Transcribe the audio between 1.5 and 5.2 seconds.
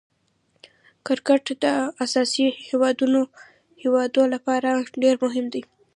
د آسيايي هېوادو له پاره ډېر